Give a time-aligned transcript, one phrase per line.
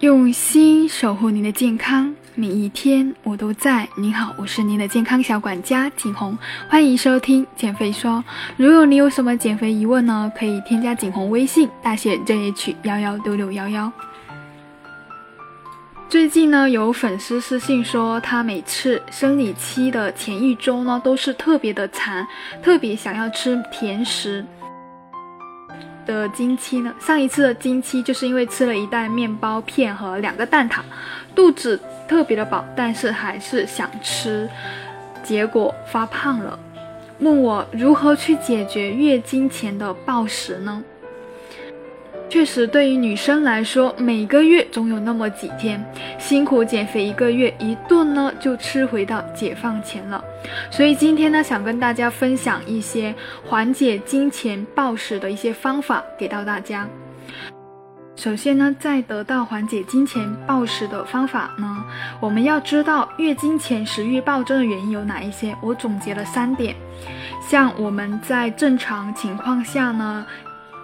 [0.00, 3.86] 用心守护您的健康，每一天我都在。
[3.98, 6.38] 您好，我是您的健康小管家景红，
[6.70, 8.24] 欢迎收听减肥说。
[8.56, 13.92] 如果你有什么减肥疑问呢，可以添加景红微信，大写 JH 幺幺六六幺幺。
[16.08, 22.26] 最近呢，有粉丝私信说，他每次生理期的前一周呢，都是特别的馋，
[22.62, 24.42] 特别想要吃甜食。
[26.10, 26.92] 的经期呢？
[27.00, 30.80] 上一次的经期就是因为吃了一袋面包片和两个蛋挞，
[31.34, 34.48] 肚子特别的饱，但是还是想吃，
[35.22, 36.58] 结果发胖了。
[37.20, 40.82] 问我如何去解决月经前的暴食呢？
[42.30, 45.84] 确实，对于女生来说，每个月总有那么几天
[46.16, 50.24] 辛苦减肥一个月，一顿呢就吃回到解放前了。
[50.70, 53.12] 所以今天呢，想跟大家分享一些
[53.44, 56.88] 缓解金钱暴食的一些方法给到大家。
[58.14, 61.84] 首先呢，在得到缓解金钱暴食的方法呢，
[62.20, 65.52] 我们要知道月经前食欲暴增的原因有哪一些。
[65.60, 66.76] 我总结了三点，
[67.42, 70.24] 像我们在正常情况下呢。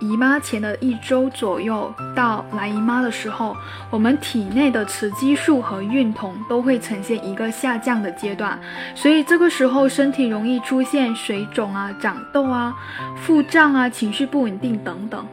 [0.00, 3.56] 姨妈前的一周左右到来姨妈的时候，
[3.90, 8.58] 我们体内的雌激素和孕酮都会呈现一个下降的阶段，
[8.94, 12.74] 所以这个时候身体容易出现水肿啊、长痘啊、
[13.16, 15.24] 腹胀啊、情绪不稳定等等。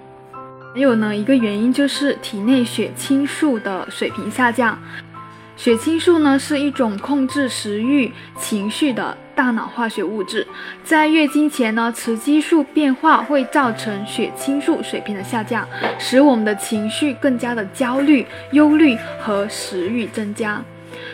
[0.74, 4.78] 还有呢，一个原因就是体内血清素的水平下降。
[5.56, 10.46] 血清素呢是一种控制食欲、情绪的大脑化学物质。
[10.84, 15.66] 在月经前呢，雌激素变化会造成血清素水平的下降，
[16.00, 20.60] 使我们的情绪更加的焦虑、忧虑和食欲增加。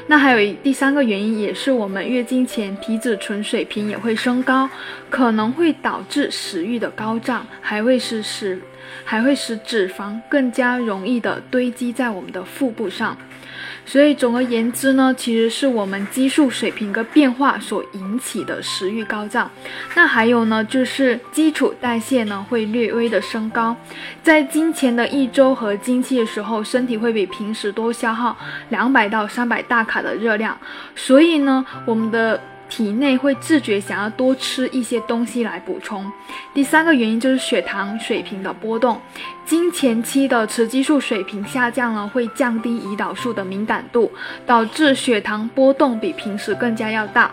[0.07, 4.69] 那还有第三个原因，也是我们月经前皮质醇水平也会升高，
[5.09, 8.59] 可能会导致食欲的高涨，还会使使
[9.03, 13.17] 还会使脂肪更加容易的堆积在我们的腹部上。
[13.85, 19.49] 所以总而言之呢，其实是我们激素水平的变化所引起的食欲高涨。
[19.95, 23.75] 那还有呢，就是基础代谢呢会略微的升高。
[24.21, 28.35] 在经前的一周和经期的时候，身体会比平时多消耗
[28.69, 30.57] 两百到三百大卡的热量。
[30.95, 32.39] 所以呢，我们的。
[32.69, 36.11] 体内会自觉想要多吃一些东西来补充。
[36.53, 38.99] 第三个原因就是血糖水平的波动，
[39.45, 44.11] 经前期的雌激素水平下降了，会降低胰岛素的敏感度，
[44.45, 47.31] 导致血糖波动比平时更加要大。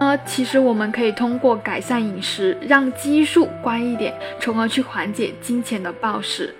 [0.00, 6.54] 那其实我们可以通过改善饮食，让激素乖一点，从而去缓解经前的暴食。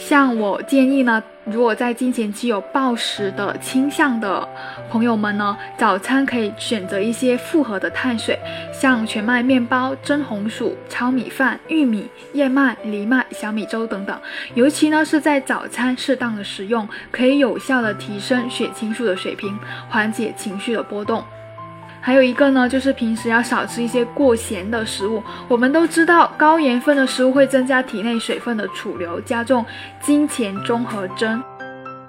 [0.00, 4.48] 像我建议呢，如果在经前期有暴食的倾向的
[4.90, 8.36] 朋友们呢，早餐可以选择一些复合的碳水，
[8.72, 14.18] 像全麦面包、蒸红薯、糙米饭、玉米、燕麦、藜麦、小米粥等等。
[14.54, 19.56] 尤其呢是在早餐适当的食用，可以有效的提升血清素的水平，
[19.88, 21.22] 缓解情绪的波动。
[22.00, 25.22] 还有一个呢，就是平时要少吃一些过咸的食物。
[25.48, 29.64] 我们都知道，高盐分的食物会增加体内水分的储留，加重
[30.00, 31.42] 金钱综合征。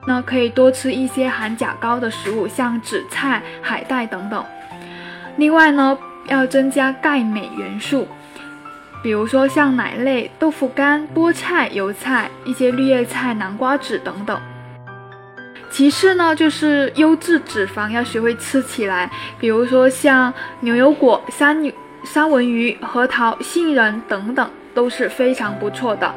[0.08, 4.44] 那可以多吃一些含钾高的食物，像紫菜、海带等等。
[5.38, 5.98] 另外呢，
[6.28, 8.08] 要增加钙镁元素，
[9.04, 14.40] 比如说像奶类、豆腐干、菠菜、油菜、一些绿叶菜、南瓜子等等。
[15.72, 19.10] 其次呢，就是优质脂肪要学会吃起来，
[19.40, 21.58] 比如说像牛油果、三
[22.04, 26.14] 三文鱼、核桃、杏仁等等都是非常不错的。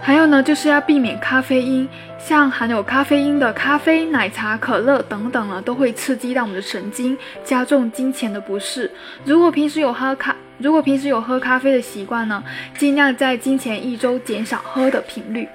[0.00, 8.90] 还有呢，就是要避免咖啡因，像含有咖啡因的咖啡、奶茶、可乐等等呢，都会刺激到我们的神经，加重金钱的不适。
[9.24, 12.42] 如果平时有喝咖，如果平时有喝咖啡的习惯呢，
[12.76, 15.48] 尽量在经前一周减少喝的频率。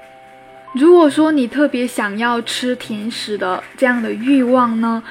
[0.73, 5.03] 如果说你特别想要吃甜食的这样的欲望呢，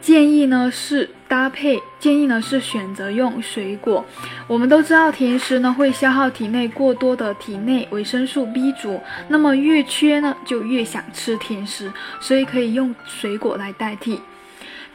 [0.00, 4.04] 建议呢是搭配，建议呢是选择用水果。
[4.46, 14.20] 我们都知道甜食呢会消耗体内过多的体内维生素 B 族，那么越缺呢就越想吃甜食，所以可以用水果来代替。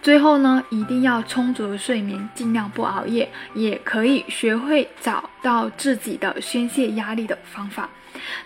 [0.01, 7.89] 最后呢，一定要充足的睡眠，尽量不熬夜，也可以学会找到自己的宣泄压力的方法。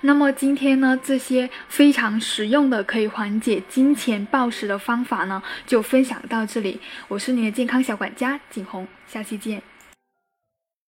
[0.02, 6.80] 那么今天呢，这些非常实用的可以缓解金钱暴食的方法呢，就分享到这里。
[7.08, 9.73] 我是你的健康小管家景红，下期见。